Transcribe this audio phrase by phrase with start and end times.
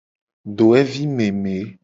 [0.57, 1.55] Dowevi meme.